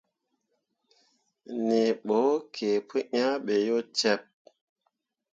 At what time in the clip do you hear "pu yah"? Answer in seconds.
2.87-3.35